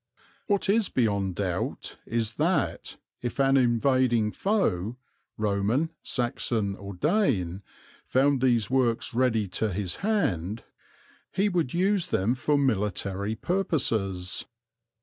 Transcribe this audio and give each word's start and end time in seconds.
What 0.47 0.67
is 0.67 0.89
beyond 0.89 1.35
doubt 1.35 1.97
is 2.07 2.33
that, 2.37 2.97
if 3.21 3.37
an 3.37 3.55
invading 3.55 4.31
foe, 4.31 4.97
Roman, 5.37 5.91
Saxon, 6.01 6.75
or 6.75 6.95
Dane, 6.95 7.61
found 8.07 8.41
these 8.41 8.67
works 8.67 9.13
ready 9.13 9.47
to 9.49 9.71
his 9.71 9.97
hand, 9.97 10.63
he 11.31 11.49
would 11.49 11.75
use 11.75 12.07
them 12.07 12.33
for 12.33 12.57
military 12.57 13.35
purposes. 13.35 14.47